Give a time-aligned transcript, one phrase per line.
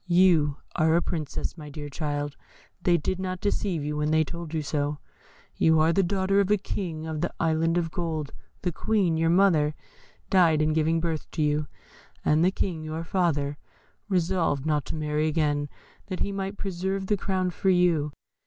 [0.07, 2.35] You are a Princess, my dear child;
[2.81, 4.97] they did not deceive you when they told you so;
[5.57, 8.33] you are the daughter of the King of the Island of Gold;
[8.63, 9.75] the Queen, your mother,
[10.31, 11.67] died in giving birth to you,
[12.25, 13.59] and the King, your father,
[14.09, 15.69] resolved not to marry again,
[16.07, 18.11] that he might preserve the crown for you.